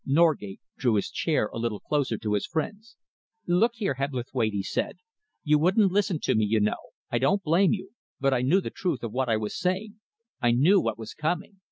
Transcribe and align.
Norgate 0.03 0.59
drew 0.79 0.95
his 0.95 1.11
chair 1.11 1.45
a 1.53 1.59
little 1.59 1.79
closer 1.79 2.17
to 2.17 2.33
his 2.33 2.47
friend's. 2.47 2.97
"Look 3.45 3.73
here, 3.75 3.97
Hebblethwaite," 3.99 4.51
he 4.51 4.63
said, 4.63 4.97
"you 5.43 5.59
wouldn't 5.59 5.91
listen 5.91 6.19
to 6.21 6.33
me, 6.33 6.43
you 6.43 6.59
know 6.59 6.89
I 7.11 7.19
don't 7.19 7.43
blame 7.43 7.71
you 7.71 7.91
but 8.19 8.33
I 8.33 8.41
knew 8.41 8.61
the 8.61 8.71
truth 8.71 9.03
of 9.03 9.11
what 9.11 9.29
I 9.29 9.37
was 9.37 9.55
saying. 9.55 9.99
I 10.41 10.53
knew 10.53 10.79
what 10.81 10.97
was 10.97 11.13
coming. 11.13 11.59